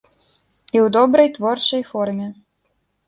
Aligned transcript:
І 0.75 0.77
ў 0.85 0.95
добрай 0.97 1.29
творчай 1.37 1.85
форме. 1.91 2.27